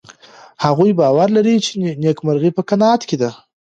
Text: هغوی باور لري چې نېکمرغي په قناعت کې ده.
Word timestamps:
هغوی 0.65 0.91
باور 0.99 1.27
لري 1.37 1.55
چې 1.65 1.73
نېکمرغي 2.03 2.51
په 2.57 2.61
قناعت 2.69 3.01
کې 3.09 3.17
ده. 3.21 3.29